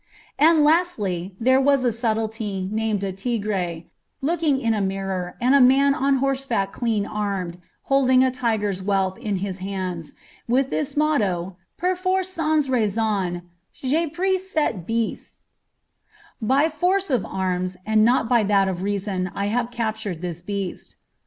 [0.39, 3.85] And, lastly, there was a subtlety, named a tigre^
[4.19, 9.19] looking in a mirror, •nd a roan on horseback clean annei], holding a tiger's whelp
[9.19, 10.15] in his hands,
[10.47, 13.43] with this motto:— Perforce sans reason
[13.73, 15.07] je prise celte teste:
[15.45, 15.45] ^
[16.41, 19.37] By force of anns, and not by that of reason, have
[19.67, 20.95] I captured this beast."